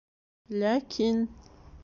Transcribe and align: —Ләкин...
—Ләкин... 0.63 1.23